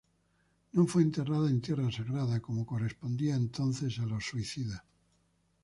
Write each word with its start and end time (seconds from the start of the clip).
No 0.73 0.87
fue 0.87 1.03
enterrada 1.03 1.47
en 1.47 1.61
tierra 1.61 1.91
sagrada, 1.91 2.39
como 2.41 2.65
correspondía 2.65 3.35
entonces 3.35 3.99
a 3.99 4.05
los 4.07 4.23
suicidas. 4.25 4.81